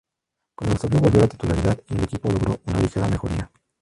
[0.55, 3.51] Con Eusebio volvió a la titularidad, y el equipo logró una ligera mejoría.